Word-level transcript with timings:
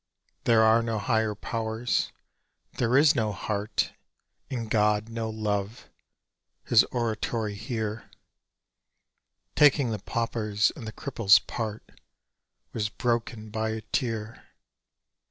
"There 0.45 0.63
are 0.63 0.81
no 0.81 0.97
Higher 0.97 1.35
Powers; 1.35 2.11
there 2.77 2.97
is 2.97 3.13
no 3.13 3.31
heart 3.31 3.93
In 4.49 4.67
God, 4.67 5.09
no 5.09 5.29
love"—his 5.29 6.83
oratory 6.85 7.53
here, 7.53 8.09
Taking 9.55 9.91
the 9.91 9.99
paupers' 9.99 10.71
and 10.75 10.87
the 10.87 10.91
cripples' 10.91 11.37
part, 11.45 11.83
Was 12.73 12.89
broken 12.89 13.51
by 13.51 13.69
a 13.69 13.81
tear. 13.81 14.43